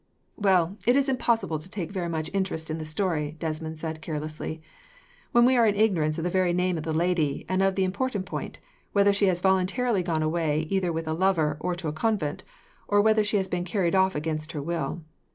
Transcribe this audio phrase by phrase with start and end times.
[0.35, 4.59] "Well, it is impossible to take very much interest in the story," Desmond said carelessly,
[5.31, 7.83] "when we are in ignorance of the very name of the lady, and of the
[7.83, 8.57] important point,
[8.93, 12.43] whether she has voluntarily gone away either with a lover or to a convent,
[12.87, 15.03] or whether she has been carried off against her will.